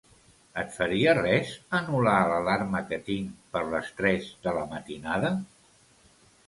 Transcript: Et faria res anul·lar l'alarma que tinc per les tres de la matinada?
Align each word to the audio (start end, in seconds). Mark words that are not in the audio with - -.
Et 0.61 0.71
faria 0.77 1.11
res 1.17 1.51
anul·lar 1.81 2.15
l'alarma 2.31 2.81
que 2.89 2.99
tinc 3.11 3.37
per 3.57 3.65
les 3.75 3.93
tres 4.01 4.35
de 4.49 4.57
la 4.61 4.69
matinada? 4.77 5.35